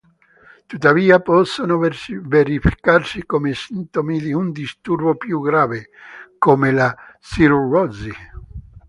Tuttavia, 0.67 1.19
possono 1.21 1.77
verificarsi 1.77 3.23
come 3.27 3.53
sintomi 3.53 4.19
di 4.19 4.33
un 4.33 4.51
disturbo 4.51 5.15
più 5.15 5.41
grave, 5.41 5.91
come 6.39 6.71
la 6.71 6.91
cirrosi. 7.19 8.11